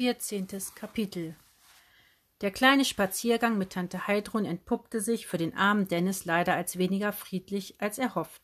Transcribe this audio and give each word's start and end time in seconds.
Vierzehntes 0.00 0.74
Kapitel 0.74 1.36
Der 2.40 2.50
kleine 2.50 2.86
Spaziergang 2.86 3.58
mit 3.58 3.74
Tante 3.74 4.06
Heidrun 4.06 4.46
entpuppte 4.46 4.98
sich 4.98 5.26
für 5.26 5.36
den 5.36 5.54
armen 5.54 5.88
Dennis 5.88 6.24
leider 6.24 6.54
als 6.54 6.78
weniger 6.78 7.12
friedlich, 7.12 7.78
als 7.82 7.98
er 7.98 8.14
hofft. 8.14 8.40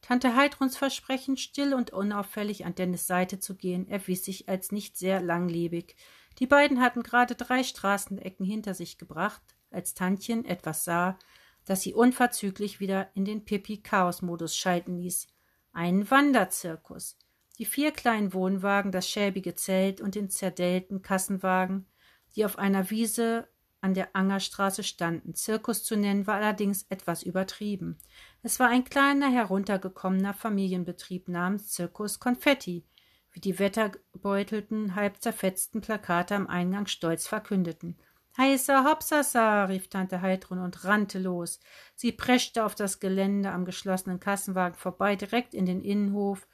Tante 0.00 0.34
Heidruns 0.34 0.78
Versprechen, 0.78 1.36
still 1.36 1.74
und 1.74 1.90
unauffällig 1.90 2.64
an 2.64 2.74
Dennis 2.74 3.06
Seite 3.06 3.38
zu 3.38 3.56
gehen, 3.56 3.86
erwies 3.90 4.24
sich 4.24 4.48
als 4.48 4.72
nicht 4.72 4.96
sehr 4.96 5.20
langlebig. 5.20 5.96
Die 6.38 6.46
beiden 6.46 6.80
hatten 6.80 7.02
gerade 7.02 7.34
drei 7.34 7.62
Straßenecken 7.62 8.46
hinter 8.46 8.72
sich 8.72 8.96
gebracht, 8.96 9.42
als 9.70 9.92
Tantchen 9.92 10.46
etwas 10.46 10.84
sah, 10.84 11.18
das 11.66 11.82
sie 11.82 11.92
unverzüglich 11.92 12.80
wieder 12.80 13.10
in 13.12 13.26
den 13.26 13.44
Pipi-Chaos-Modus 13.44 14.56
schalten 14.56 14.96
ließ. 14.96 15.26
Einen 15.74 16.10
Wanderzirkus. 16.10 17.18
Die 17.58 17.64
vier 17.64 17.90
kleinen 17.90 18.34
Wohnwagen, 18.34 18.92
das 18.92 19.08
schäbige 19.08 19.54
Zelt 19.54 20.00
und 20.00 20.14
den 20.14 20.28
zerdellten 20.28 21.02
Kassenwagen, 21.02 21.86
die 22.34 22.44
auf 22.44 22.58
einer 22.58 22.90
Wiese 22.90 23.48
an 23.80 23.94
der 23.94 24.14
Angerstraße 24.14 24.82
standen. 24.82 25.34
Zirkus 25.34 25.84
zu 25.84 25.96
nennen 25.96 26.26
war 26.26 26.34
allerdings 26.34 26.86
etwas 26.88 27.22
übertrieben. 27.22 27.98
Es 28.42 28.58
war 28.60 28.68
ein 28.68 28.84
kleiner, 28.84 29.30
heruntergekommener 29.30 30.34
Familienbetrieb 30.34 31.28
namens 31.28 31.68
Zirkus 31.68 32.18
Konfetti, 32.18 32.84
wie 33.32 33.40
die 33.40 33.58
wetterbeutelten, 33.58 34.94
halb 34.94 35.22
zerfetzten 35.22 35.80
Plakate 35.80 36.34
am 36.34 36.46
Eingang 36.48 36.86
stolz 36.86 37.26
verkündeten. 37.26 37.96
Heißer 38.36 38.84
Hopsasa, 38.84 39.64
rief 39.64 39.88
Tante 39.88 40.20
Heidrun 40.20 40.58
und 40.58 40.84
rannte 40.84 41.18
los. 41.18 41.58
Sie 41.94 42.12
preschte 42.12 42.66
auf 42.66 42.74
das 42.74 43.00
Gelände 43.00 43.50
am 43.50 43.64
geschlossenen 43.64 44.20
Kassenwagen 44.20 44.76
vorbei, 44.76 45.16
direkt 45.16 45.54
in 45.54 45.64
den 45.64 45.80
Innenhof, 45.80 46.46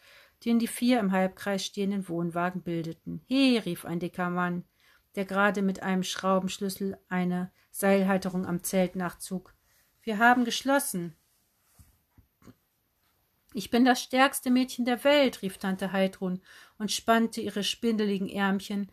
den 0.44 0.58
die 0.58 0.66
vier 0.66 1.00
im 1.00 1.12
Halbkreis 1.12 1.64
stehenden 1.64 2.08
Wohnwagen 2.08 2.62
bildeten. 2.62 3.22
He, 3.26 3.58
rief 3.58 3.84
ein 3.84 4.00
dicker 4.00 4.30
Mann, 4.30 4.64
der 5.14 5.24
gerade 5.24 5.62
mit 5.62 5.82
einem 5.82 6.02
Schraubenschlüssel 6.02 6.98
eine 7.08 7.52
Seilhalterung 7.70 8.46
am 8.46 8.62
Zelt 8.62 8.96
nachzog. 8.96 9.54
Wir 10.02 10.18
haben 10.18 10.44
geschlossen. 10.44 11.14
Ich 13.54 13.70
bin 13.70 13.84
das 13.84 14.02
stärkste 14.02 14.50
Mädchen 14.50 14.84
der 14.84 15.04
Welt, 15.04 15.42
rief 15.42 15.58
Tante 15.58 15.92
Heidrun 15.92 16.40
und 16.78 16.90
spannte 16.90 17.40
ihre 17.40 17.62
spindeligen 17.62 18.28
Ärmchen 18.28 18.90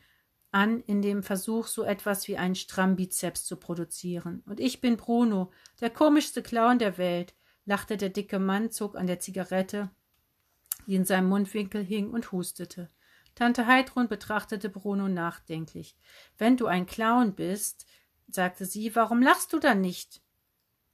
an, 0.51 0.81
in 0.81 1.01
dem 1.01 1.23
Versuch, 1.23 1.67
so 1.67 1.83
etwas 1.83 2.27
wie 2.27 2.37
einen 2.37 2.55
Strambizeps 2.55 3.45
zu 3.45 3.55
produzieren. 3.55 4.43
Und 4.45 4.59
ich 4.59 4.81
bin 4.81 4.97
Bruno, 4.97 5.51
der 5.79 5.89
komischste 5.89 6.41
Clown 6.43 6.79
der 6.79 6.97
Welt, 6.97 7.35
lachte 7.65 7.97
der 7.97 8.09
dicke 8.09 8.39
Mann, 8.39 8.71
zog 8.71 8.95
an 8.95 9.07
der 9.07 9.19
Zigarette 9.19 9.91
die 10.89 10.95
in 10.95 11.05
seinem 11.05 11.29
Mundwinkel 11.29 11.83
hing, 11.83 12.09
und 12.09 12.31
hustete. 12.31 12.89
Tante 13.35 13.67
Heidrun 13.67 14.07
betrachtete 14.07 14.69
Bruno 14.69 15.07
nachdenklich. 15.07 15.95
Wenn 16.39 16.57
du 16.57 16.65
ein 16.65 16.87
Clown 16.87 17.35
bist, 17.35 17.85
sagte 18.27 18.65
sie, 18.65 18.95
warum 18.95 19.21
lachst 19.21 19.53
du 19.53 19.59
dann 19.59 19.81
nicht? 19.81 20.23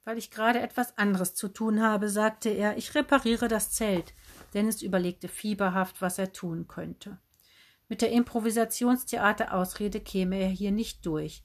Weil 0.04 0.18
ich 0.18 0.32
gerade 0.32 0.60
etwas 0.60 0.98
anderes 0.98 1.34
zu 1.34 1.48
tun 1.48 1.82
habe, 1.82 2.10
sagte 2.10 2.50
er, 2.50 2.76
ich 2.76 2.94
repariere 2.94 3.48
das 3.48 3.72
Zelt. 3.72 4.14
Dennis 4.54 4.82
überlegte 4.82 5.30
fieberhaft, 5.30 6.02
was 6.02 6.20
er 6.20 6.34
tun 6.34 6.68
könnte. 6.68 7.18
Mit 7.88 8.02
der 8.02 8.12
Improvisationstheaterausrede 8.12 10.02
käme 10.02 10.36
er 10.36 10.50
hier 10.50 10.74
nicht 10.74 11.06
durch. 11.06 11.42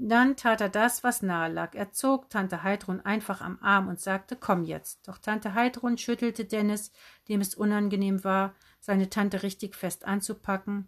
Dann 0.00 0.36
tat 0.36 0.60
er 0.60 0.68
das, 0.68 1.02
was 1.02 1.22
nahe 1.22 1.52
lag. 1.52 1.74
Er 1.74 1.90
zog 1.90 2.30
Tante 2.30 2.62
Heidrun 2.62 3.00
einfach 3.00 3.40
am 3.40 3.58
Arm 3.60 3.88
und 3.88 3.98
sagte, 3.98 4.36
komm 4.36 4.62
jetzt. 4.62 5.08
Doch 5.08 5.18
Tante 5.18 5.54
Heidrun 5.54 5.98
schüttelte 5.98 6.44
Dennis, 6.44 6.92
dem 7.28 7.40
es 7.40 7.56
unangenehm 7.56 8.22
war, 8.22 8.54
seine 8.78 9.10
Tante 9.10 9.42
richtig 9.42 9.74
fest 9.74 10.04
anzupacken, 10.04 10.86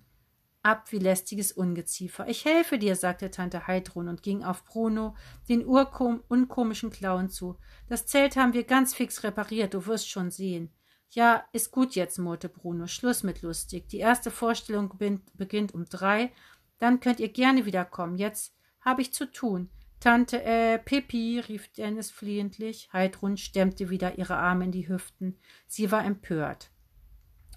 ab 0.63 0.93
wie 0.93 1.01
lästiges 1.01 1.51
Ungeziefer. 1.51 2.29
Ich 2.29 2.45
helfe 2.45 2.79
dir, 2.79 2.95
sagte 2.95 3.33
Tante 3.33 3.67
Heidrun 3.67 4.07
und 4.07 4.23
ging 4.23 4.45
auf 4.45 4.65
Bruno, 4.65 5.17
den 5.49 5.67
urkom 5.67 6.23
unkomischen 6.29 6.91
Clown 6.91 7.31
zu. 7.31 7.57
Das 7.89 8.07
Zelt 8.07 8.37
haben 8.37 8.53
wir 8.53 8.63
ganz 8.63 8.95
fix 8.95 9.25
repariert, 9.25 9.75
du 9.75 9.87
wirst 9.87 10.09
schon 10.09 10.31
sehen. 10.31 10.71
Ja, 11.09 11.45
ist 11.51 11.73
gut 11.73 11.97
jetzt, 11.97 12.21
murrte 12.21 12.49
Bruno. 12.49 12.87
Schluss 12.87 13.25
mit 13.25 13.43
lustig. 13.43 13.89
Die 13.89 13.99
erste 13.99 14.31
Vorstellung 14.31 14.97
beginnt 15.35 15.75
um 15.75 15.85
drei. 15.87 16.31
Dann 16.79 17.01
könnt 17.01 17.19
ihr 17.19 17.29
gerne 17.29 17.67
wiederkommen. 17.67 18.17
Jetzt 18.17 18.55
habe 18.81 19.03
ich 19.03 19.13
zu 19.13 19.31
tun. 19.31 19.71
Tante, 20.01 20.43
äh, 20.43 20.79
Pippi, 20.79 21.41
rief 21.41 21.69
Dennis 21.73 22.11
flehentlich. 22.11 22.89
Heidrun 22.93 23.37
stemmte 23.37 23.91
wieder 23.91 24.17
ihre 24.19 24.37
Arme 24.37 24.65
in 24.65 24.73
die 24.73 24.89
Hüften. 24.89 25.39
Sie 25.67 25.93
war 25.93 26.05
empört. 26.05 26.71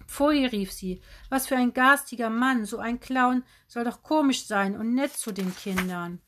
Pfui, 0.06 0.44
rief 0.44 0.70
sie, 0.70 1.00
was 1.30 1.46
für 1.46 1.56
ein 1.56 1.72
garstiger 1.72 2.28
Mann, 2.28 2.66
so 2.66 2.78
ein 2.78 3.00
Clown 3.00 3.44
soll 3.66 3.84
doch 3.84 4.02
komisch 4.02 4.46
sein 4.46 4.76
und 4.76 4.94
nett 4.94 5.12
zu 5.12 5.32
den 5.32 5.54
Kindern. 5.56 6.20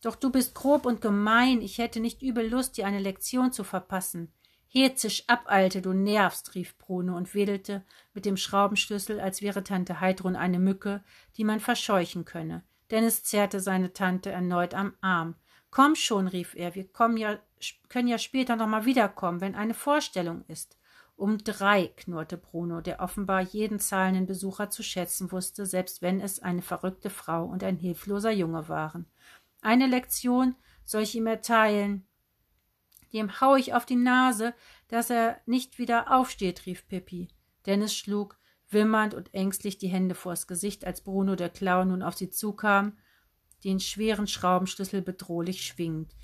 Doch 0.00 0.16
du 0.16 0.30
bist 0.30 0.54
grob 0.54 0.86
und 0.86 1.00
gemein, 1.00 1.60
ich 1.60 1.78
hätte 1.78 2.00
nicht 2.00 2.22
übel 2.22 2.48
Lust, 2.48 2.76
dir 2.76 2.86
eine 2.86 2.98
Lektion 2.98 3.52
zu 3.52 3.64
verpassen. 3.64 4.32
Herzisch 4.66 5.24
ab, 5.28 5.44
Alte, 5.46 5.82
du 5.82 5.92
nervst, 5.92 6.54
rief 6.54 6.76
Bruno 6.78 7.16
und 7.16 7.34
wedelte 7.34 7.84
mit 8.12 8.24
dem 8.24 8.36
Schraubenschlüssel, 8.36 9.20
als 9.20 9.40
wäre 9.40 9.62
Tante 9.62 10.00
Heidrun 10.00 10.36
eine 10.36 10.58
Mücke, 10.58 11.04
die 11.36 11.44
man 11.44 11.60
verscheuchen 11.60 12.24
könne. 12.24 12.64
Dennis 12.90 13.24
zerrte 13.24 13.60
seine 13.60 13.92
Tante 13.92 14.30
erneut 14.30 14.74
am 14.74 14.94
Arm. 15.00 15.36
Komm 15.70 15.94
schon, 15.94 16.28
rief 16.28 16.54
er, 16.54 16.74
wir 16.74 16.86
kommen 16.86 17.16
ja, 17.16 17.38
können 17.88 18.08
ja 18.08 18.18
später 18.18 18.56
noch 18.56 18.66
mal 18.66 18.84
wiederkommen, 18.84 19.40
wenn 19.40 19.54
eine 19.54 19.74
Vorstellung 19.74 20.44
ist. 20.46 20.78
Um 21.16 21.38
drei, 21.38 21.92
knurrte 21.96 22.36
Bruno, 22.36 22.80
der 22.80 23.00
offenbar 23.00 23.40
jeden 23.40 23.78
zahlenden 23.78 24.26
Besucher 24.26 24.70
zu 24.70 24.82
schätzen 24.82 25.30
wusste, 25.30 25.64
selbst 25.64 26.02
wenn 26.02 26.20
es 26.20 26.40
eine 26.40 26.62
verrückte 26.62 27.10
Frau 27.10 27.44
und 27.44 27.62
ein 27.62 27.76
hilfloser 27.76 28.32
Junge 28.32 28.68
waren. 28.68 29.06
Eine 29.62 29.86
Lektion 29.86 30.56
soll 30.84 31.02
ich 31.02 31.14
ihm 31.14 31.26
erteilen. 31.26 32.06
Dem 33.12 33.40
hau 33.40 33.54
ich 33.54 33.74
auf 33.74 33.86
die 33.86 33.96
Nase, 33.96 34.54
dass 34.88 35.08
er 35.08 35.40
nicht 35.46 35.78
wieder 35.78 36.12
aufsteht, 36.12 36.66
rief 36.66 36.86
Pippi. 36.88 37.28
Dennis 37.64 37.94
schlug 37.94 38.36
wimmernd 38.74 39.14
und 39.14 39.32
ängstlich 39.32 39.78
die 39.78 39.88
Hände 39.88 40.14
vors 40.14 40.46
Gesicht, 40.46 40.84
als 40.84 41.00
Bruno 41.00 41.36
der 41.36 41.48
Clown 41.48 41.88
nun 41.88 42.02
auf 42.02 42.14
sie 42.14 42.28
zukam, 42.28 42.98
den 43.64 43.80
schweren 43.80 44.26
Schraubenschlüssel 44.26 45.00
bedrohlich 45.00 45.64
schwingend. 45.64 46.14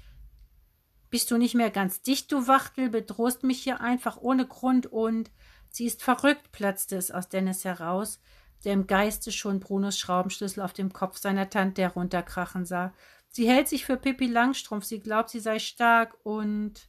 Bist 1.08 1.30
du 1.30 1.38
nicht 1.38 1.54
mehr 1.54 1.70
ganz 1.70 2.02
dicht, 2.02 2.30
du 2.30 2.46
Wachtel, 2.46 2.90
bedrohst 2.90 3.42
mich 3.42 3.62
hier 3.62 3.80
einfach 3.80 4.18
ohne 4.18 4.46
Grund 4.46 4.86
und 4.86 5.30
sie 5.70 5.86
ist 5.86 6.02
verrückt, 6.02 6.52
platzte 6.52 6.96
es 6.96 7.10
aus 7.10 7.28
Dennis 7.28 7.64
heraus, 7.64 8.20
der 8.64 8.74
im 8.74 8.86
Geiste 8.86 9.32
schon 9.32 9.58
Brunos 9.58 9.98
Schraubenschlüssel 9.98 10.62
auf 10.62 10.72
dem 10.72 10.92
Kopf 10.92 11.16
seiner 11.16 11.48
Tante 11.48 11.82
herunterkrachen 11.82 12.64
sah. 12.64 12.92
Sie 13.30 13.48
hält 13.48 13.68
sich 13.68 13.84
für 13.84 13.96
Pippi 13.96 14.26
Langstrumpf, 14.26 14.84
sie 14.84 15.00
glaubt, 15.00 15.30
sie 15.30 15.40
sei 15.40 15.58
stark 15.58 16.16
und 16.24 16.88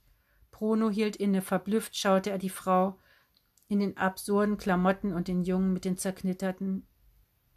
Bruno 0.52 0.90
hielt 0.90 1.16
inne, 1.16 1.42
verblüfft 1.42 1.96
schaute 1.96 2.30
er 2.30 2.38
die 2.38 2.50
Frau 2.50 3.00
in 3.72 3.80
den 3.80 3.96
absurden 3.96 4.58
Klamotten 4.58 5.14
und 5.14 5.30
den 5.30 5.44
Jungen 5.44 5.72
mit 5.72 5.86
den 5.86 5.96
zerknitterten 5.96 6.86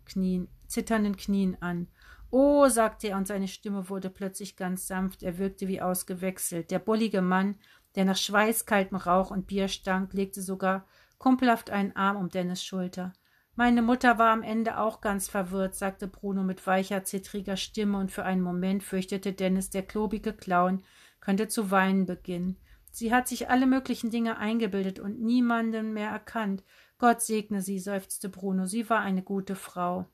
Knien, 0.05 0.47
zitternden 0.69 1.17
Knien 1.17 1.61
an. 1.61 1.89
Oh, 2.31 2.69
sagte 2.69 3.09
er, 3.09 3.17
und 3.17 3.27
seine 3.27 3.49
Stimme 3.49 3.89
wurde 3.89 4.11
plötzlich 4.11 4.57
ganz 4.57 4.87
sanft, 4.87 5.25
er 5.25 5.39
wirkte 5.39 5.67
wie 5.67 5.81
ausgewechselt. 5.81 6.71
Der 6.71 6.79
bullige 6.79 7.21
Mann, 7.21 7.57
der 7.97 8.05
nach 8.05 8.17
schweißkaltem 8.17 8.97
Rauch 8.97 9.33
und 9.33 9.49
Bier 9.49 9.67
stank, 9.67 10.13
legte 10.13 10.41
sogar 10.41 10.87
kumpelhaft 11.19 11.71
einen 11.71 11.97
Arm 11.97 12.17
um 12.17 12.29
Dennis 12.29 12.63
Schulter. 12.63 13.13
Meine 13.57 13.83
Mutter 13.83 14.17
war 14.17 14.31
am 14.31 14.45
Ende 14.45 14.79
auch 14.79 15.01
ganz 15.01 15.27
verwirrt, 15.29 15.75
sagte 15.75 16.07
Bruno 16.07 16.45
mit 16.45 16.65
weicher, 16.65 17.03
zittriger 17.03 17.57
Stimme, 17.57 17.99
und 17.99 18.13
für 18.13 18.25
einen 18.25 18.41
Moment 18.41 18.85
fürchtete 18.85 19.33
Dennis, 19.33 19.71
der 19.71 19.83
klobige 19.83 20.33
Clown 20.33 20.85
könnte 21.21 21.49
zu 21.49 21.73
weinen 21.73 22.07
beginnen. 22.07 22.61
Sie 22.95 23.13
hat 23.13 23.27
sich 23.27 23.51
alle 23.51 23.67
möglichen 23.67 24.11
Dinge 24.11 24.39
eingebildet 24.39 25.01
und 25.01 25.21
niemanden 25.21 25.95
mehr 25.95 26.11
erkannt. 26.11 26.63
Gott 26.97 27.23
segne 27.23 27.61
sie, 27.61 27.81
seufzte 27.81 28.29
Bruno. 28.29 28.67
Sie 28.67 28.89
war 28.89 29.01
eine 29.01 29.25
gute 29.25 29.57
Frau. 29.57 30.07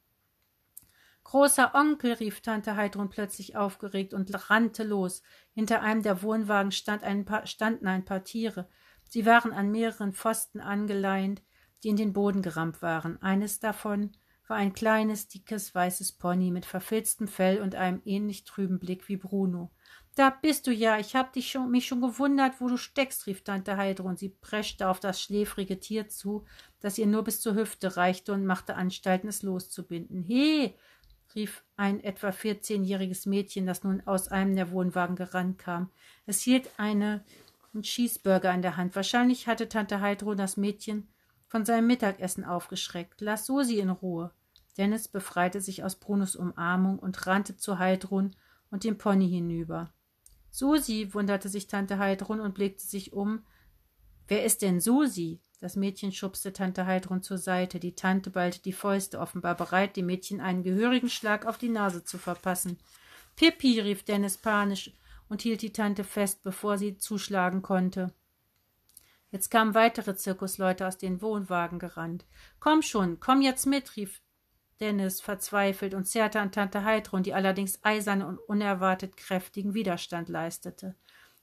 Großer 1.24 1.74
Onkel, 1.74 2.14
rief 2.14 2.40
Tante 2.40 2.76
Heidrun 2.76 3.10
plötzlich 3.10 3.54
aufgeregt 3.54 4.14
und 4.14 4.48
rannte 4.48 4.82
los. 4.82 5.20
Hinter 5.52 5.82
einem 5.82 6.02
der 6.02 6.22
Wohnwagen 6.22 6.72
stand 6.72 7.04
ein 7.04 7.26
paar, 7.26 7.46
standen 7.46 7.86
ein 7.86 8.06
paar 8.06 8.24
Tiere. 8.24 8.66
Sie 9.10 9.26
waren 9.26 9.52
an 9.52 9.70
mehreren 9.70 10.14
Pfosten 10.14 10.60
angeleint, 10.60 11.42
die 11.82 11.88
in 11.88 11.96
den 11.96 12.14
Boden 12.14 12.40
gerammt 12.40 12.80
waren. 12.80 13.20
Eines 13.20 13.60
davon 13.60 14.12
war 14.50 14.56
ein 14.56 14.72
kleines, 14.72 15.28
dickes, 15.28 15.74
weißes 15.74 16.12
Pony 16.12 16.50
mit 16.50 16.66
verfilztem 16.66 17.28
Fell 17.28 17.62
und 17.62 17.74
einem 17.74 18.02
ähnlich 18.04 18.44
trüben 18.44 18.78
Blick 18.78 19.08
wie 19.08 19.16
Bruno. 19.16 19.70
Da 20.16 20.30
bist 20.30 20.66
du 20.66 20.72
ja, 20.72 20.98
ich 20.98 21.14
hab 21.16 21.32
dich 21.32 21.50
schon, 21.50 21.70
mich 21.70 21.86
schon 21.86 22.00
gewundert, 22.00 22.60
wo 22.60 22.68
du 22.68 22.76
steckst, 22.76 23.26
rief 23.26 23.42
Tante 23.42 23.76
Heidrun. 23.76 24.16
Sie 24.16 24.28
preschte 24.28 24.88
auf 24.88 25.00
das 25.00 25.22
schläfrige 25.22 25.78
Tier 25.78 26.08
zu, 26.08 26.44
das 26.80 26.98
ihr 26.98 27.06
nur 27.06 27.22
bis 27.22 27.40
zur 27.40 27.54
Hüfte 27.54 27.96
reichte 27.96 28.32
und 28.32 28.44
machte 28.44 28.74
Anstalten, 28.74 29.28
es 29.28 29.42
loszubinden. 29.42 30.22
He! 30.24 30.74
rief 31.36 31.62
ein 31.76 32.02
etwa 32.02 32.32
vierzehnjähriges 32.32 33.24
Mädchen, 33.24 33.64
das 33.64 33.84
nun 33.84 34.04
aus 34.04 34.26
einem 34.28 34.56
der 34.56 34.72
Wohnwagen 34.72 35.14
gerannt 35.14 35.58
kam. 35.58 35.90
Es 36.26 36.40
hielt 36.40 36.68
eine 36.76 37.24
einen 37.72 37.82
Cheeseburger 37.82 38.52
in 38.52 38.62
der 38.62 38.76
Hand. 38.76 38.96
Wahrscheinlich 38.96 39.46
hatte 39.46 39.68
Tante 39.68 40.00
Heidrun 40.00 40.36
das 40.36 40.56
Mädchen 40.56 41.08
von 41.46 41.64
seinem 41.64 41.86
Mittagessen 41.86 42.44
aufgeschreckt. 42.44 43.20
Lass 43.20 43.46
Susi 43.46 43.78
in 43.78 43.90
Ruhe. 43.90 44.32
Dennis 44.76 45.08
befreite 45.08 45.60
sich 45.60 45.84
aus 45.84 45.96
Brunos 45.96 46.36
Umarmung 46.36 46.98
und 46.98 47.26
rannte 47.26 47.56
zu 47.56 47.78
Heidrun 47.78 48.34
und 48.70 48.84
dem 48.84 48.98
Pony 48.98 49.28
hinüber. 49.28 49.92
Susi, 50.50 51.12
wunderte 51.12 51.48
sich 51.48 51.66
Tante 51.66 51.98
Heidrun 51.98 52.40
und 52.40 52.54
blickte 52.54 52.84
sich 52.84 53.12
um. 53.12 53.44
Wer 54.28 54.44
ist 54.44 54.62
denn 54.62 54.80
Susi? 54.80 55.40
Das 55.60 55.76
Mädchen 55.76 56.12
schubste 56.12 56.52
Tante 56.52 56.86
Heidrun 56.86 57.22
zur 57.22 57.38
Seite. 57.38 57.78
Die 57.80 57.94
Tante 57.94 58.30
ballte 58.30 58.62
die 58.62 58.72
Fäuste, 58.72 59.20
offenbar 59.20 59.54
bereit, 59.56 59.96
dem 59.96 60.06
Mädchen 60.06 60.40
einen 60.40 60.62
gehörigen 60.62 61.10
Schlag 61.10 61.46
auf 61.46 61.58
die 61.58 61.68
Nase 61.68 62.04
zu 62.04 62.16
verpassen. 62.16 62.78
Pippi, 63.36 63.80
rief 63.80 64.04
Dennis 64.04 64.38
panisch 64.38 64.92
und 65.28 65.42
hielt 65.42 65.62
die 65.62 65.72
Tante 65.72 66.04
fest, 66.04 66.42
bevor 66.42 66.78
sie 66.78 66.96
zuschlagen 66.96 67.62
konnte. 67.62 68.12
Jetzt 69.30 69.50
kamen 69.50 69.74
weitere 69.74 70.16
Zirkusleute 70.16 70.86
aus 70.86 70.98
den 70.98 71.22
Wohnwagen 71.22 71.78
gerannt. 71.78 72.24
Komm 72.58 72.82
schon, 72.82 73.20
komm 73.20 73.42
jetzt 73.42 73.66
mit, 73.66 73.96
rief 73.96 74.20
Dennis 74.80 75.20
verzweifelt 75.20 75.94
und 75.94 76.06
zerrte 76.06 76.40
an 76.40 76.52
Tante 76.52 76.84
Heidrun, 76.84 77.22
die 77.22 77.34
allerdings 77.34 77.78
eisern 77.82 78.22
und 78.22 78.38
unerwartet 78.38 79.16
kräftigen 79.16 79.74
Widerstand 79.74 80.28
leistete. 80.28 80.94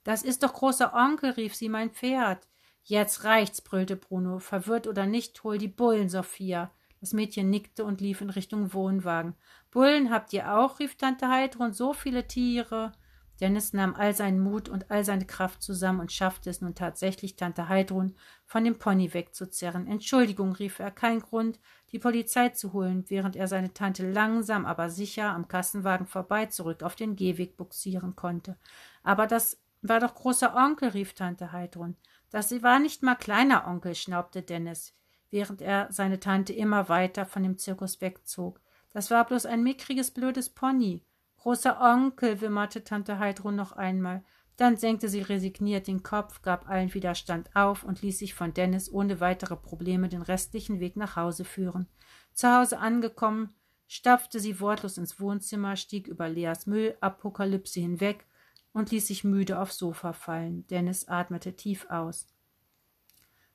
Das 0.04 0.24
ist 0.24 0.44
doch 0.44 0.54
großer 0.54 0.94
Onkel, 0.94 1.32
rief 1.32 1.56
sie, 1.56 1.70
mein 1.70 1.92
Pferd. 1.92 2.48
Jetzt 2.84 3.26
reicht's, 3.26 3.62
brüllte 3.62 3.96
Bruno. 3.96 4.40
Verwirrt 4.40 4.88
oder 4.88 5.06
nicht, 5.06 5.44
hol 5.44 5.58
die 5.58 5.68
Bullen, 5.68 6.10
Sophia. 6.10 6.72
Das 7.00 7.14
Mädchen 7.14 7.50
nickte 7.50 7.86
und 7.86 8.02
lief 8.02 8.22
in 8.22 8.30
Richtung 8.30 8.74
Wohnwagen. 8.74 9.36
Bullen 9.70 10.10
habt 10.10 10.34
ihr 10.34 10.58
auch? 10.58 10.80
rief 10.80 10.96
Tante 10.96 11.28
Heidrun. 11.28 11.74
So 11.74 11.94
viele 11.94 12.28
Tiere. 12.28 12.94
Dennis 13.40 13.74
nahm 13.74 13.94
all 13.94 14.16
seinen 14.16 14.40
Mut 14.40 14.68
und 14.68 14.90
all 14.90 15.06
seine 15.06 15.26
Kraft 15.26 15.62
zusammen 15.62 16.00
und 16.00 16.12
schaffte 16.12 16.50
es 16.50 16.62
nun 16.62 16.74
tatsächlich, 16.74 17.36
Tante 17.36 17.70
Heidrun 17.70 18.16
von 18.46 18.64
dem 18.64 18.80
Pony 18.80 19.14
wegzuzerren. 19.14 19.88
Entschuldigung, 19.88 20.54
rief 20.54 20.80
er, 20.80 20.92
kein 20.92 21.20
Grund, 21.20 21.60
die 21.92 22.00
Polizei 22.00 22.50
zu 22.50 22.74
holen, 22.74 23.06
während 23.08 23.36
er 23.36 23.48
seine 23.48 23.74
Tante 23.74 24.10
langsam, 24.10 24.66
aber 24.66 24.90
sicher 24.90 25.30
am 25.30 25.48
Kassenwagen 25.48 26.08
vorbei 26.08 26.48
zurück 26.48 26.82
auf 26.82 26.96
den 26.96 27.16
Gehweg 27.16 27.58
buxieren 27.58 28.16
konnte. 28.16 28.58
Aber 29.04 29.28
das 29.28 29.62
war 29.82 30.00
doch 30.00 30.16
großer 30.16 30.56
Onkel, 30.56 30.90
rief 30.90 31.14
Tante 31.14 31.52
Heidrun. 31.52 31.96
Das 32.32 32.52
war 32.64 32.80
nicht 32.80 33.04
mal 33.04 33.16
kleiner 33.16 33.68
Onkel, 33.68 33.96
schnaubte 33.96 34.42
Dennis, 34.42 34.96
während 35.30 35.62
er 35.62 35.88
seine 35.92 36.20
Tante 36.20 36.54
immer 36.54 36.90
weiter 36.90 37.26
von 37.26 37.44
dem 37.44 37.58
Zirkus 37.58 38.02
wegzog. 38.02 38.60
Das 38.92 39.12
war 39.12 39.26
bloß 39.26 39.46
ein 39.46 39.64
mickriges, 39.64 40.12
blödes 40.12 40.50
Pony. 40.50 41.04
Großer 41.48 41.80
Onkel, 41.80 42.42
wimmerte 42.42 42.84
Tante 42.84 43.20
Heidrun 43.20 43.56
noch 43.56 43.72
einmal. 43.72 44.22
Dann 44.58 44.76
senkte 44.76 45.08
sie 45.08 45.22
resigniert 45.22 45.88
den 45.88 46.04
Kopf, 46.04 46.42
gab 46.42 46.68
allen 46.68 46.94
Widerstand 46.94 47.56
auf 47.56 47.86
und 47.86 48.02
ließ 48.02 48.20
sich 48.20 48.34
von 48.34 48.54
Dennis 48.54 48.92
ohne 48.92 49.22
weitere 49.22 49.56
Probleme 49.56 50.10
den 50.10 50.24
restlichen 50.24 50.82
Weg 50.82 50.98
nach 50.98 51.16
Hause 51.16 51.46
führen. 51.46 51.88
Zu 52.34 52.54
Hause 52.54 52.80
angekommen, 52.80 53.56
stapfte 53.88 54.42
sie 54.42 54.60
wortlos 54.60 54.98
ins 54.98 55.22
Wohnzimmer, 55.22 55.78
stieg 55.78 56.10
über 56.10 56.28
Leas 56.28 56.66
Müllapokalypse 56.66 57.80
hinweg 57.80 58.26
und 58.74 58.92
ließ 58.92 59.08
sich 59.08 59.24
müde 59.24 59.62
aufs 59.62 59.78
Sofa 59.78 60.12
fallen. 60.12 60.68
Dennis 60.68 61.08
atmete 61.08 61.56
tief 61.56 61.90
aus. 61.90 62.28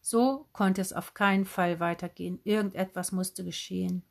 So 0.00 0.48
konnte 0.52 0.80
es 0.80 0.94
auf 0.94 1.12
keinen 1.12 1.44
Fall 1.44 1.78
weitergehen. 1.78 2.40
Irgendetwas 2.44 3.12
musste 3.12 3.44
geschehen. 3.44 4.02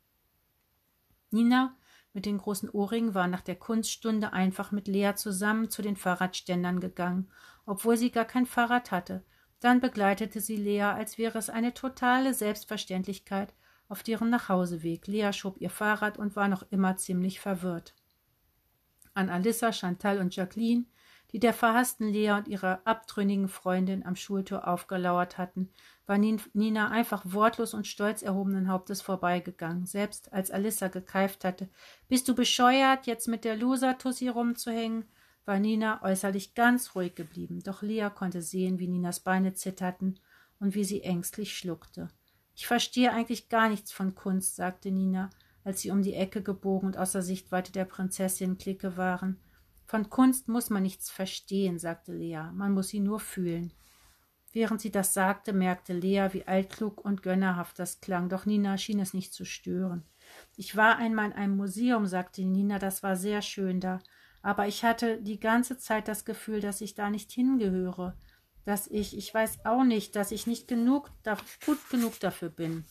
Nina 1.32 1.74
mit 2.12 2.26
den 2.26 2.38
großen 2.38 2.68
Ohrringen 2.70 3.14
war 3.14 3.26
nach 3.26 3.40
der 3.40 3.56
Kunststunde 3.56 4.32
einfach 4.32 4.70
mit 4.70 4.86
Lea 4.86 5.12
zusammen 5.14 5.70
zu 5.70 5.82
den 5.82 5.96
Fahrradständern 5.96 6.80
gegangen, 6.80 7.30
obwohl 7.64 7.96
sie 7.96 8.10
gar 8.10 8.24
kein 8.24 8.46
Fahrrad 8.46 8.90
hatte. 8.90 9.24
Dann 9.60 9.80
begleitete 9.80 10.40
sie 10.40 10.56
Lea, 10.56 10.82
als 10.82 11.18
wäre 11.18 11.38
es 11.38 11.48
eine 11.48 11.72
totale 11.72 12.34
Selbstverständlichkeit, 12.34 13.54
auf 13.88 14.02
deren 14.02 14.30
Nachhauseweg. 14.30 15.06
Lea 15.06 15.32
schob 15.32 15.60
ihr 15.60 15.70
Fahrrad 15.70 16.18
und 16.18 16.36
war 16.36 16.48
noch 16.48 16.64
immer 16.70 16.96
ziemlich 16.96 17.40
verwirrt. 17.40 17.94
An 19.14 19.28
Alissa, 19.28 19.72
Chantal 19.72 20.18
und 20.18 20.34
Jacqueline 20.34 20.84
die 21.32 21.38
der 21.38 21.54
verhassten 21.54 22.08
Lea 22.08 22.32
und 22.32 22.48
ihrer 22.48 22.82
abtrünnigen 22.84 23.48
Freundin 23.48 24.04
am 24.04 24.16
Schultor 24.16 24.68
aufgelauert 24.68 25.38
hatten, 25.38 25.70
war 26.06 26.18
Nina 26.18 26.90
einfach 26.90 27.22
wortlos 27.24 27.74
und 27.74 27.86
stolz 27.86 28.22
erhobenen 28.22 28.68
Hauptes 28.68 29.00
vorbeigegangen. 29.00 29.86
Selbst 29.86 30.32
als 30.32 30.50
Alissa 30.50 30.88
gekeift 30.88 31.44
hatte, 31.44 31.68
bist 32.08 32.28
du 32.28 32.34
bescheuert, 32.34 33.06
jetzt 33.06 33.28
mit 33.28 33.44
der 33.44 33.56
Loser-Tussi 33.56 34.28
rumzuhängen, 34.28 35.06
war 35.44 35.58
Nina 35.58 36.02
äußerlich 36.02 36.54
ganz 36.54 36.94
ruhig 36.94 37.14
geblieben. 37.14 37.60
Doch 37.64 37.82
Lea 37.82 38.08
konnte 38.14 38.42
sehen, 38.42 38.78
wie 38.78 38.88
Ninas 38.88 39.20
Beine 39.20 39.54
zitterten 39.54 40.20
und 40.60 40.74
wie 40.74 40.84
sie 40.84 41.02
ängstlich 41.02 41.56
schluckte. 41.56 42.08
Ich 42.54 42.66
verstehe 42.66 43.12
eigentlich 43.12 43.48
gar 43.48 43.68
nichts 43.68 43.90
von 43.90 44.14
Kunst, 44.14 44.56
sagte 44.56 44.90
Nina, 44.90 45.30
als 45.64 45.80
sie 45.80 45.90
um 45.90 46.02
die 46.02 46.14
Ecke 46.14 46.42
gebogen 46.42 46.86
und 46.88 46.98
außer 46.98 47.22
Sichtweite 47.22 47.72
der 47.72 47.84
Prinzessin 47.84 48.58
Clique 48.58 48.96
waren. 48.96 49.40
Von 49.92 50.08
Kunst 50.08 50.48
muss 50.48 50.70
man 50.70 50.84
nichts 50.84 51.10
verstehen, 51.10 51.78
sagte 51.78 52.14
Lea, 52.14 52.44
man 52.54 52.72
muss 52.72 52.88
sie 52.88 52.98
nur 52.98 53.20
fühlen. 53.20 53.74
Während 54.50 54.80
sie 54.80 54.90
das 54.90 55.12
sagte, 55.12 55.52
merkte 55.52 55.92
Lea, 55.92 56.28
wie 56.32 56.46
altklug 56.46 57.04
und 57.04 57.22
gönnerhaft 57.22 57.78
das 57.78 58.00
klang, 58.00 58.30
doch 58.30 58.46
Nina 58.46 58.78
schien 58.78 59.00
es 59.00 59.12
nicht 59.12 59.34
zu 59.34 59.44
stören. 59.44 60.02
Ich 60.56 60.76
war 60.76 60.96
einmal 60.96 61.26
in 61.26 61.32
einem 61.34 61.58
Museum, 61.58 62.06
sagte 62.06 62.40
Nina, 62.40 62.78
das 62.78 63.02
war 63.02 63.16
sehr 63.16 63.42
schön 63.42 63.80
da, 63.80 63.98
aber 64.40 64.66
ich 64.66 64.82
hatte 64.82 65.20
die 65.20 65.38
ganze 65.38 65.76
Zeit 65.76 66.08
das 66.08 66.24
Gefühl, 66.24 66.60
dass 66.60 66.80
ich 66.80 66.94
da 66.94 67.10
nicht 67.10 67.30
hingehöre, 67.30 68.16
dass 68.64 68.86
ich, 68.86 69.14
ich 69.14 69.34
weiß 69.34 69.66
auch 69.66 69.84
nicht, 69.84 70.16
dass 70.16 70.32
ich 70.32 70.46
nicht 70.46 70.68
genug, 70.68 71.10
gut 71.66 71.90
genug 71.90 72.18
dafür 72.18 72.48
bin. 72.48 72.86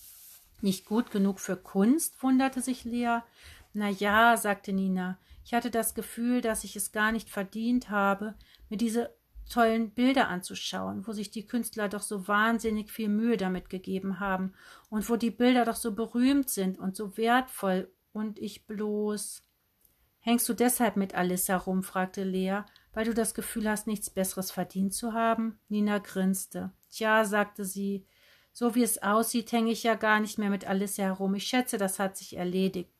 Nicht 0.61 0.85
gut 0.85 1.09
genug 1.09 1.39
für 1.39 1.57
Kunst, 1.57 2.21
wunderte 2.21 2.61
sich 2.61 2.83
Lea. 2.83 3.21
Na 3.73 3.89
ja, 3.89 4.37
sagte 4.37 4.71
Nina, 4.71 5.17
ich 5.43 5.53
hatte 5.53 5.71
das 5.71 5.93
Gefühl, 5.93 6.41
dass 6.41 6.63
ich 6.63 6.75
es 6.75 6.91
gar 6.91 7.11
nicht 7.11 7.29
verdient 7.29 7.89
habe, 7.89 8.35
mir 8.69 8.77
diese 8.77 9.13
tollen 9.49 9.91
Bilder 9.91 10.29
anzuschauen, 10.29 11.05
wo 11.05 11.11
sich 11.11 11.29
die 11.29 11.45
Künstler 11.45 11.89
doch 11.89 12.01
so 12.01 12.27
wahnsinnig 12.27 12.89
viel 12.91 13.09
Mühe 13.09 13.37
damit 13.37 13.69
gegeben 13.69 14.19
haben 14.19 14.53
und 14.89 15.09
wo 15.09 15.17
die 15.17 15.31
Bilder 15.31 15.65
doch 15.65 15.75
so 15.75 15.93
berühmt 15.93 16.49
sind 16.49 16.79
und 16.79 16.95
so 16.95 17.17
wertvoll 17.17 17.91
und 18.13 18.39
ich 18.39 18.65
bloß. 18.65 19.43
Hängst 20.19 20.47
du 20.47 20.53
deshalb 20.53 20.95
mit 20.95 21.15
Alissa 21.15 21.57
rum? 21.57 21.83
fragte 21.83 22.23
Lea, 22.23 22.61
weil 22.93 23.05
du 23.05 23.13
das 23.13 23.33
Gefühl 23.33 23.69
hast, 23.69 23.87
nichts 23.87 24.09
Besseres 24.09 24.51
verdient 24.51 24.93
zu 24.93 25.13
haben? 25.13 25.59
Nina 25.67 25.97
grinste. 25.97 26.71
Tja, 26.91 27.25
sagte 27.25 27.65
sie, 27.65 28.05
so 28.53 28.75
wie 28.75 28.83
es 28.83 29.01
aussieht, 29.01 29.51
hänge 29.51 29.71
ich 29.71 29.83
ja 29.83 29.95
gar 29.95 30.19
nicht 30.19 30.37
mehr 30.37 30.49
mit 30.49 30.67
Alissa 30.67 31.03
herum. 31.03 31.35
Ich 31.35 31.45
schätze, 31.45 31.77
das 31.77 31.99
hat 31.99 32.17
sich 32.17 32.37
erledigt. 32.37 32.91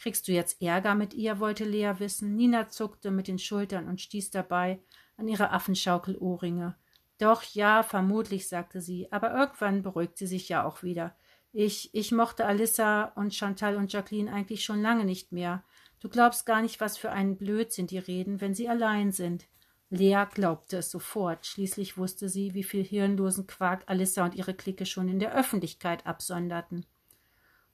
Kriegst 0.00 0.26
du 0.28 0.32
jetzt 0.32 0.62
Ärger 0.62 0.94
mit 0.94 1.12
ihr? 1.12 1.40
wollte 1.40 1.64
Lea 1.64 1.92
wissen. 1.98 2.34
Nina 2.34 2.70
zuckte 2.70 3.10
mit 3.10 3.28
den 3.28 3.38
Schultern 3.38 3.86
und 3.86 4.00
stieß 4.00 4.30
dabei 4.30 4.80
an 5.18 5.28
ihre 5.28 5.50
Affenschaukelohrringe. 5.50 6.74
Doch, 7.18 7.42
ja, 7.42 7.82
vermutlich, 7.82 8.48
sagte 8.48 8.80
sie, 8.80 9.12
aber 9.12 9.34
irgendwann 9.34 9.82
beruhigt 9.82 10.16
sie 10.16 10.26
sich 10.26 10.48
ja 10.48 10.64
auch 10.64 10.82
wieder. 10.82 11.14
Ich, 11.52 11.94
ich 11.94 12.12
mochte 12.12 12.46
Alissa 12.46 13.12
und 13.14 13.34
Chantal 13.34 13.76
und 13.76 13.92
Jacqueline 13.92 14.32
eigentlich 14.32 14.64
schon 14.64 14.80
lange 14.80 15.04
nicht 15.04 15.32
mehr. 15.32 15.64
Du 16.00 16.08
glaubst 16.08 16.46
gar 16.46 16.62
nicht, 16.62 16.80
was 16.80 16.96
für 16.96 17.10
einen 17.10 17.36
Blödsinn 17.36 17.86
die 17.86 17.98
reden, 17.98 18.40
wenn 18.40 18.54
sie 18.54 18.70
allein 18.70 19.12
sind. 19.12 19.48
Lea 19.90 20.24
glaubte 20.32 20.78
es 20.78 20.90
sofort. 20.90 21.44
Schließlich 21.44 21.98
wusste 21.98 22.30
sie, 22.30 22.54
wie 22.54 22.64
viel 22.64 22.84
hirnlosen 22.84 23.46
Quark 23.46 23.82
Alissa 23.84 24.24
und 24.24 24.34
ihre 24.34 24.54
Clique 24.54 24.86
schon 24.86 25.10
in 25.10 25.18
der 25.18 25.34
Öffentlichkeit 25.34 26.06
absonderten. 26.06 26.86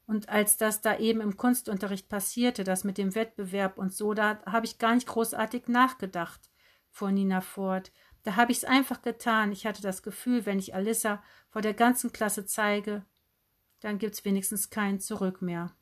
Und 0.06 0.28
als 0.28 0.56
das 0.56 0.82
da 0.82 0.98
eben 0.98 1.20
im 1.20 1.36
Kunstunterricht 1.36 2.08
passierte, 2.08 2.62
das 2.62 2.84
mit 2.84 2.96
dem 2.96 3.14
Wettbewerb 3.14 3.76
und 3.76 3.92
so, 3.92 4.14
da 4.14 4.40
habe 4.46 4.66
ich 4.66 4.78
gar 4.78 4.94
nicht 4.94 5.08
großartig 5.08 5.66
nachgedacht, 5.66 6.48
fuhr 6.90 7.10
Nina 7.10 7.40
fort. 7.40 7.92
Da 8.22 8.36
habe 8.36 8.52
ich's 8.52 8.64
einfach 8.64 9.02
getan. 9.02 9.52
Ich 9.52 9.66
hatte 9.66 9.82
das 9.82 10.02
Gefühl, 10.02 10.46
wenn 10.46 10.58
ich 10.58 10.75
Alissa 10.75 11.22
vor 11.48 11.62
der 11.62 11.75
ganzen 11.75 12.12
Klasse 12.12 12.46
zeige, 12.46 13.04
dann 13.80 13.98
gibt's 13.98 14.25
wenigstens 14.25 14.70
kein 14.70 15.00
Zurück 15.00 15.42
mehr. 15.42 15.75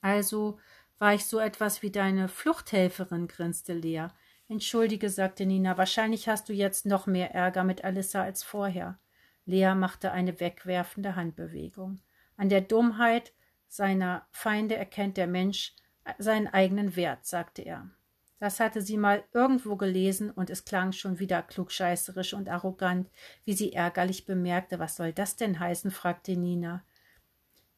Also 0.00 0.58
war 0.98 1.14
ich 1.14 1.26
so 1.26 1.38
etwas 1.38 1.82
wie 1.82 1.90
deine 1.90 2.28
Fluchthelferin, 2.28 3.28
grinste 3.28 3.72
Lea. 3.72 4.08
Entschuldige, 4.48 5.08
sagte 5.08 5.46
Nina, 5.46 5.78
wahrscheinlich 5.78 6.28
hast 6.28 6.48
du 6.48 6.52
jetzt 6.52 6.86
noch 6.86 7.06
mehr 7.06 7.34
Ärger 7.34 7.64
mit 7.64 7.84
Alissa 7.84 8.22
als 8.22 8.42
vorher. 8.42 8.98
Lea 9.44 9.74
machte 9.74 10.12
eine 10.12 10.38
wegwerfende 10.40 11.16
Handbewegung. 11.16 12.00
An 12.36 12.48
der 12.48 12.60
Dummheit 12.60 13.32
seiner 13.68 14.26
Feinde 14.30 14.76
erkennt 14.76 15.16
der 15.16 15.26
Mensch 15.26 15.74
seinen 16.18 16.48
eigenen 16.48 16.96
Wert, 16.96 17.26
sagte 17.26 17.62
er. 17.62 17.90
Das 18.38 18.58
hatte 18.58 18.82
sie 18.82 18.96
mal 18.96 19.22
irgendwo 19.32 19.76
gelesen 19.76 20.30
und 20.30 20.50
es 20.50 20.64
klang 20.64 20.90
schon 20.90 21.20
wieder 21.20 21.42
klugscheißerisch 21.42 22.34
und 22.34 22.48
arrogant, 22.48 23.08
wie 23.44 23.52
sie 23.52 23.72
ärgerlich 23.72 24.24
bemerkte. 24.24 24.80
Was 24.80 24.96
soll 24.96 25.12
das 25.12 25.36
denn 25.36 25.60
heißen? 25.60 25.92
fragte 25.92 26.36
Nina. 26.36 26.84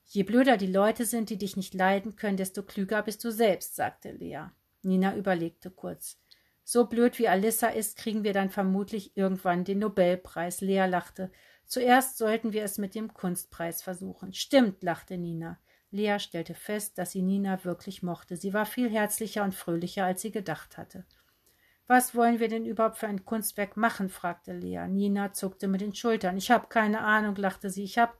Je 0.06 0.22
blöder 0.22 0.56
die 0.56 0.72
Leute 0.72 1.04
sind, 1.04 1.28
die 1.28 1.36
dich 1.36 1.56
nicht 1.56 1.74
leiden 1.74 2.16
können, 2.16 2.38
desto 2.38 2.62
klüger 2.62 3.02
bist 3.02 3.22
du 3.24 3.30
selbst, 3.30 3.76
sagte 3.76 4.12
Lea. 4.12 4.46
Nina 4.82 5.14
überlegte 5.16 5.70
kurz. 5.70 6.18
So 6.64 6.86
blöd 6.86 7.18
wie 7.18 7.28
Alissa 7.28 7.68
ist, 7.68 7.98
kriegen 7.98 8.24
wir 8.24 8.32
dann 8.32 8.48
vermutlich 8.48 9.16
irgendwann 9.16 9.64
den 9.64 9.80
Nobelpreis. 9.80 10.62
Lea 10.62 10.86
lachte. 10.86 11.30
Zuerst 11.66 12.18
sollten 12.18 12.52
wir 12.52 12.64
es 12.64 12.78
mit 12.78 12.94
dem 12.94 13.12
Kunstpreis 13.14 13.82
versuchen. 13.82 14.32
Stimmt, 14.32 14.82
lachte 14.82 15.18
Nina. 15.18 15.58
Lea 15.90 16.18
stellte 16.18 16.54
fest, 16.54 16.98
dass 16.98 17.12
sie 17.12 17.22
Nina 17.22 17.64
wirklich 17.64 18.02
mochte. 18.02 18.36
Sie 18.36 18.52
war 18.52 18.66
viel 18.66 18.90
herzlicher 18.90 19.44
und 19.44 19.54
fröhlicher, 19.54 20.04
als 20.04 20.22
sie 20.22 20.32
gedacht 20.32 20.76
hatte. 20.76 21.04
Was 21.86 22.14
wollen 22.14 22.40
wir 22.40 22.48
denn 22.48 22.64
überhaupt 22.64 22.98
für 22.98 23.06
ein 23.06 23.24
Kunstwerk 23.24 23.76
machen? 23.76 24.08
fragte 24.08 24.52
Lea. 24.52 24.88
Nina 24.88 25.32
zuckte 25.32 25.68
mit 25.68 25.80
den 25.80 25.94
Schultern. 25.94 26.36
Ich 26.36 26.50
habe 26.50 26.66
keine 26.68 27.00
Ahnung, 27.00 27.36
lachte 27.36 27.70
sie. 27.70 27.84
Ich 27.84 27.98
habe 27.98 28.14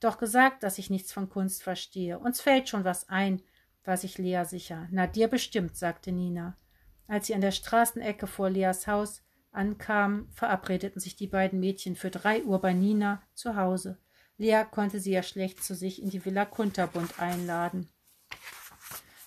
doch 0.00 0.18
gesagt, 0.18 0.62
dass 0.62 0.78
ich 0.78 0.90
nichts 0.90 1.12
von 1.12 1.28
Kunst 1.28 1.62
verstehe. 1.62 2.18
Uns 2.18 2.40
fällt 2.40 2.68
schon 2.68 2.84
was 2.84 3.08
ein, 3.08 3.42
war 3.84 3.96
sich 3.96 4.18
Lea 4.18 4.42
sicher. 4.44 4.88
Na, 4.90 5.06
dir 5.06 5.28
bestimmt, 5.28 5.76
sagte 5.76 6.12
Nina. 6.12 6.56
Als 7.06 7.26
sie 7.26 7.34
an 7.34 7.40
der 7.40 7.52
Straßenecke 7.52 8.26
vor 8.26 8.50
Leas 8.50 8.86
Haus 8.86 9.22
ankamen, 9.58 10.30
verabredeten 10.30 11.00
sich 11.00 11.16
die 11.16 11.26
beiden 11.26 11.60
Mädchen 11.60 11.96
für 11.96 12.10
drei 12.10 12.42
Uhr 12.44 12.60
bei 12.60 12.72
Nina 12.72 13.22
zu 13.34 13.56
Hause. 13.56 13.98
Lea 14.38 14.62
konnte 14.70 15.00
sie 15.00 15.10
ja 15.10 15.22
schlecht 15.22 15.62
zu 15.62 15.74
sich 15.74 16.00
in 16.00 16.08
die 16.08 16.24
Villa 16.24 16.44
Kunterbund 16.44 17.18
einladen. 17.20 17.90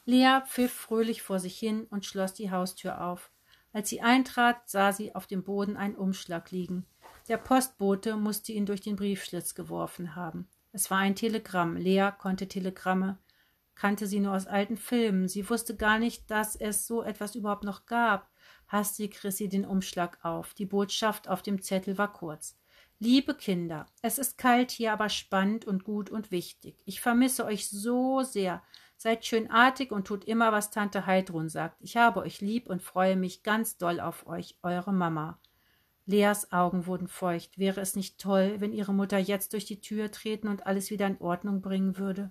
Lea 0.06 0.40
pfiff 0.48 0.72
fröhlich 0.72 1.22
vor 1.22 1.40
sich 1.40 1.60
hin 1.60 1.86
und 1.90 2.06
schloss 2.06 2.34
die 2.34 2.50
Haustür 2.50 3.02
auf. 3.02 3.30
Als 3.74 3.90
sie 3.90 4.02
eintrat, 4.02 4.70
sah 4.70 4.92
sie 4.92 5.14
auf 5.14 5.28
dem 5.28 5.44
Boden 5.44 5.78
einen 5.78 5.96
Umschlag 5.96 6.52
liegen. 6.52 6.86
Der 7.28 7.38
Postbote 7.38 8.16
musste 8.16 8.52
ihn 8.52 8.66
durch 8.66 8.82
den 8.82 8.96
Briefschlitz 8.96 9.54
geworfen 9.54 10.16
haben. 10.16 10.48
Es 10.72 10.90
war 10.90 10.98
ein 11.00 11.16
Telegramm. 11.16 11.76
Lea 11.76 12.10
konnte 12.18 12.48
Telegramme, 12.48 13.18
kannte 13.76 14.08
sie 14.08 14.20
nur 14.20 14.34
aus 14.34 14.48
alten 14.48 14.78
Filmen. 14.78 15.28
Sie 15.28 15.50
wusste 15.50 15.76
gar 15.76 16.00
nicht, 16.00 16.30
dass 16.30 16.56
es 16.56 16.88
so 16.88 17.04
etwas 17.04 17.36
überhaupt 17.36 17.64
noch 17.64 17.86
gab. 17.86 18.30
Hastig 18.68 19.24
riss 19.24 19.38
sie 19.38 19.50
den 19.50 19.66
Umschlag 19.66 20.24
auf. 20.24 20.54
Die 20.54 20.66
Botschaft 20.66 21.28
auf 21.28 21.42
dem 21.42 21.62
Zettel 21.62 21.98
war 21.98 22.14
kurz. 22.14 22.58
Liebe 23.00 23.34
Kinder, 23.34 23.88
es 24.04 24.20
ist 24.20 24.38
kalt 24.38 24.70
hier, 24.70 24.94
aber 24.94 25.10
spannend 25.10 25.66
und 25.66 25.84
gut 25.84 26.12
und 26.12 26.30
wichtig. 26.30 26.82
Ich 26.86 27.02
vermisse 27.02 27.46
euch 27.46 27.68
so 27.68 28.22
sehr. 28.22 28.62
Seid 28.96 29.26
schön 29.26 29.50
artig 29.50 29.92
und 29.92 30.06
tut 30.06 30.24
immer, 30.26 30.52
was 30.52 30.70
Tante 30.70 31.08
Heidrun 31.08 31.50
sagt. 31.50 31.78
Ich 31.82 31.98
habe 31.98 32.20
euch 32.20 32.42
lieb 32.42 32.70
und 32.70 32.84
freue 32.84 33.16
mich 33.16 33.42
ganz 33.42 33.78
doll 33.78 34.00
auf 34.00 34.28
euch, 34.28 34.60
eure 34.62 34.94
Mama. 34.94 35.40
Leas 36.06 36.52
Augen 36.52 36.86
wurden 36.86 37.08
feucht. 37.08 37.58
Wäre 37.58 37.82
es 37.82 37.96
nicht 37.96 38.20
toll, 38.20 38.58
wenn 38.60 38.74
ihre 38.74 38.94
Mutter 38.94 39.18
jetzt 39.18 39.54
durch 39.54 39.66
die 39.66 39.82
Tür 39.82 40.12
treten 40.12 40.48
und 40.48 40.68
alles 40.68 40.92
wieder 40.92 41.08
in 41.08 41.20
Ordnung 41.20 41.62
bringen 41.62 41.98
würde? 41.98 42.30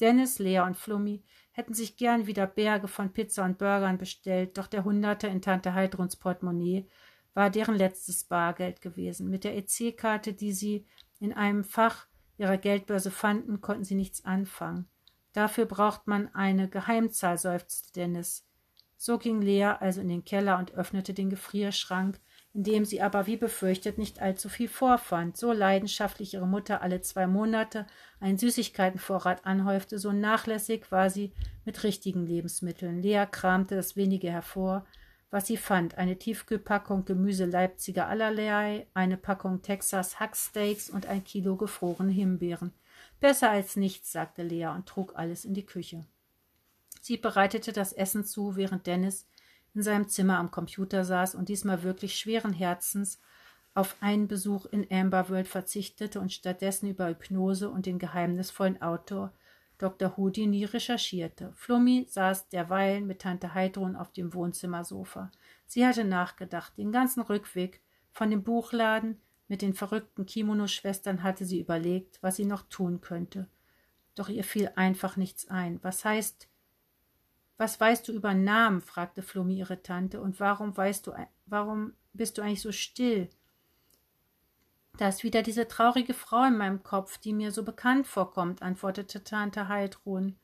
Dennis, 0.00 0.38
Lea 0.38 0.60
und 0.60 0.76
Flummi 0.76 1.22
hätten 1.52 1.74
sich 1.74 1.96
gern 1.96 2.26
wieder 2.26 2.46
Berge 2.46 2.88
von 2.88 3.12
Pizza 3.12 3.44
und 3.44 3.58
Burgern 3.58 3.98
bestellt, 3.98 4.58
doch 4.58 4.66
der 4.66 4.84
Hunderte 4.84 5.28
in 5.28 5.40
Tante 5.40 5.74
Heidruns 5.74 6.16
Portemonnaie 6.16 6.88
war 7.34 7.50
deren 7.50 7.76
letztes 7.76 8.24
Bargeld 8.24 8.80
gewesen. 8.80 9.28
Mit 9.28 9.44
der 9.44 9.56
EC-Karte, 9.56 10.32
die 10.32 10.52
sie 10.52 10.86
in 11.20 11.32
einem 11.32 11.64
Fach 11.64 12.06
ihrer 12.38 12.56
Geldbörse 12.56 13.10
fanden, 13.10 13.60
konnten 13.60 13.84
sie 13.84 13.94
nichts 13.94 14.24
anfangen. 14.24 14.88
Dafür 15.32 15.66
braucht 15.66 16.06
man 16.06 16.32
eine 16.34 16.68
Geheimzahl, 16.68 17.38
seufzte 17.38 17.92
Dennis. 17.92 18.46
So 18.96 19.18
ging 19.18 19.42
Lea 19.42 19.74
also 19.80 20.00
in 20.00 20.08
den 20.08 20.24
Keller 20.24 20.58
und 20.58 20.72
öffnete 20.72 21.12
den 21.12 21.28
Gefrierschrank, 21.28 22.20
in 22.54 22.62
dem 22.62 22.84
sie 22.84 23.02
aber 23.02 23.26
wie 23.26 23.36
befürchtet 23.36 23.98
nicht 23.98 24.22
allzu 24.22 24.48
viel 24.48 24.68
vorfand. 24.68 25.36
So 25.36 25.52
leidenschaftlich 25.52 26.34
ihre 26.34 26.46
Mutter 26.46 26.82
alle 26.82 27.00
zwei 27.00 27.26
Monate 27.26 27.84
einen 28.20 28.38
Süßigkeitenvorrat 28.38 29.44
anhäufte, 29.44 29.98
so 29.98 30.12
nachlässig 30.12 30.90
war 30.92 31.10
sie 31.10 31.32
mit 31.64 31.82
richtigen 31.82 32.24
Lebensmitteln. 32.24 33.02
Lea 33.02 33.26
kramte 33.28 33.74
das 33.74 33.96
wenige 33.96 34.30
hervor, 34.30 34.86
was 35.30 35.48
sie 35.48 35.56
fand. 35.56 35.98
Eine 35.98 36.16
Tiefkühlpackung 36.16 37.04
Gemüse 37.04 37.44
Leipziger 37.44 38.06
allerlei, 38.06 38.86
eine 38.94 39.16
Packung 39.16 39.62
Texas 39.62 40.20
Hacksteaks 40.20 40.88
und 40.88 41.06
ein 41.06 41.24
Kilo 41.24 41.56
gefrorene 41.56 42.12
Himbeeren. 42.12 42.72
Besser 43.18 43.50
als 43.50 43.74
nichts, 43.74 44.12
sagte 44.12 44.44
Lea 44.44 44.66
und 44.66 44.86
trug 44.86 45.16
alles 45.16 45.44
in 45.44 45.54
die 45.54 45.66
Küche. 45.66 46.06
Sie 47.00 47.16
bereitete 47.16 47.72
das 47.72 47.92
Essen 47.92 48.24
zu, 48.24 48.54
während 48.54 48.86
Dennis 48.86 49.26
in 49.74 49.82
seinem 49.82 50.08
Zimmer 50.08 50.38
am 50.38 50.50
Computer 50.50 51.04
saß 51.04 51.34
und 51.34 51.48
diesmal 51.48 51.82
wirklich 51.82 52.16
schweren 52.16 52.52
Herzens 52.52 53.20
auf 53.74 53.96
einen 54.00 54.28
Besuch 54.28 54.66
in 54.66 54.86
Amber 54.90 55.28
World 55.28 55.48
verzichtete 55.48 56.20
und 56.20 56.32
stattdessen 56.32 56.88
über 56.88 57.08
Hypnose 57.08 57.68
und 57.68 57.86
den 57.86 57.98
geheimnisvollen 57.98 58.80
Autor 58.80 59.32
Dr. 59.78 60.16
Houdini 60.16 60.64
recherchierte. 60.64 61.52
Flummi 61.56 62.06
saß 62.08 62.48
derweilen 62.48 63.06
mit 63.08 63.22
Tante 63.22 63.54
Heidrun 63.54 63.96
auf 63.96 64.12
dem 64.12 64.32
Wohnzimmersofa. 64.32 65.32
Sie 65.66 65.84
hatte 65.84 66.04
nachgedacht. 66.04 66.78
Den 66.78 66.92
ganzen 66.92 67.22
Rückweg 67.22 67.80
von 68.12 68.30
dem 68.30 68.44
Buchladen 68.44 69.20
mit 69.48 69.62
den 69.62 69.74
verrückten 69.74 70.26
Kimono-Schwestern 70.26 71.24
hatte 71.24 71.44
sie 71.44 71.60
überlegt, 71.60 72.18
was 72.22 72.36
sie 72.36 72.44
noch 72.44 72.62
tun 72.62 73.00
könnte. 73.00 73.48
Doch 74.14 74.28
ihr 74.28 74.44
fiel 74.44 74.70
einfach 74.76 75.16
nichts 75.16 75.48
ein. 75.48 75.80
Was 75.82 76.04
heißt, 76.04 76.48
was 77.56 77.80
weißt 77.80 78.08
du 78.08 78.12
über 78.12 78.34
Namen? 78.34 78.80
fragte 78.80 79.22
Flummi 79.22 79.56
ihre 79.58 79.82
Tante. 79.82 80.20
Und 80.20 80.40
warum 80.40 80.76
weißt 80.76 81.06
du, 81.06 81.12
warum 81.46 81.92
bist 82.12 82.38
du 82.38 82.42
eigentlich 82.42 82.62
so 82.62 82.72
still? 82.72 83.28
Da 84.96 85.08
ist 85.08 85.24
wieder 85.24 85.42
diese 85.42 85.66
traurige 85.66 86.14
Frau 86.14 86.44
in 86.44 86.56
meinem 86.56 86.82
Kopf, 86.82 87.18
die 87.18 87.32
mir 87.32 87.50
so 87.50 87.64
bekannt 87.64 88.06
vorkommt, 88.06 88.62
antwortete 88.62 89.24
Tante 89.24 89.68
Heidrun. 89.68 90.36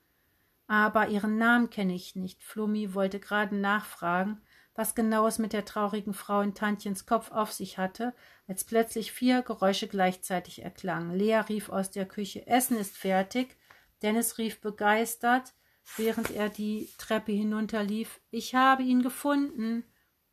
Aber 0.66 1.08
ihren 1.08 1.36
Namen 1.36 1.70
kenne 1.70 1.94
ich 1.94 2.16
nicht. 2.16 2.42
Flummi 2.42 2.94
wollte 2.94 3.20
gerade 3.20 3.56
nachfragen, 3.56 4.40
was 4.74 4.94
genau 4.94 5.26
es 5.26 5.38
mit 5.38 5.52
der 5.52 5.64
traurigen 5.64 6.14
Frau 6.14 6.40
in 6.40 6.54
Tantchens 6.54 7.06
Kopf 7.06 7.30
auf 7.32 7.52
sich 7.52 7.78
hatte, 7.78 8.14
als 8.46 8.64
plötzlich 8.64 9.12
vier 9.12 9.42
Geräusche 9.42 9.88
gleichzeitig 9.88 10.62
erklangen. 10.62 11.14
Lea 11.14 11.40
rief 11.48 11.70
aus 11.70 11.90
der 11.90 12.06
Küche 12.06 12.46
Essen 12.46 12.76
ist 12.76 12.96
fertig. 12.96 13.56
Dennis 14.02 14.38
rief 14.38 14.60
begeistert, 14.60 15.52
während 15.96 16.30
er 16.30 16.48
die 16.48 16.88
Treppe 16.98 17.32
hinunterlief 17.32 18.20
Ich 18.30 18.54
habe 18.54 18.82
ihn 18.82 19.02
gefunden. 19.02 19.84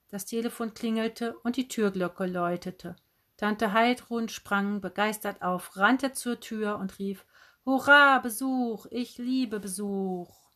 Das 0.10 0.25
Telefon 0.25 0.74
klingelte 0.74 1.38
und 1.39 1.58
die 1.58 1.68
Türglocke 1.68 2.25
läutete. 2.25 2.96
Tante 3.36 3.74
Heidrun 3.74 4.30
sprang 4.30 4.82
begeistert 4.82 5.42
auf, 5.42 5.77
rannte 5.77 6.13
zur 6.13 6.39
Tür 6.39 6.77
und 6.77 6.98
rief 6.98 7.25
Hurra, 7.66 8.20
Besuch, 8.20 8.88
ich 8.89 9.18
liebe 9.18 9.60
Besuch. 9.60 10.47